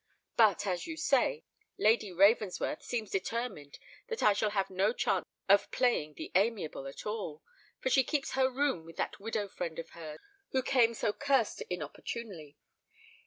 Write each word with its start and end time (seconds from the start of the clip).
But, 0.35 0.65
as 0.65 0.87
you 0.87 0.97
say, 0.97 1.45
Lady 1.77 2.11
Ravensworth 2.11 2.81
seems 2.81 3.11
determined 3.11 3.77
that 4.07 4.23
I 4.23 4.33
shall 4.33 4.49
have 4.49 4.71
no 4.71 4.93
chance 4.93 5.25
of 5.47 5.69
playing 5.69 6.15
the 6.15 6.31
amiable 6.33 6.87
at 6.87 7.05
all; 7.05 7.43
for 7.81 7.91
she 7.91 8.03
keeps 8.03 8.31
her 8.31 8.49
room 8.49 8.83
with 8.83 8.95
that 8.95 9.19
widow 9.19 9.47
friend 9.47 9.77
of 9.77 9.91
hers 9.91 10.19
who 10.53 10.63
came 10.63 10.95
so 10.95 11.13
cursed 11.13 11.61
inopportunely. 11.69 12.57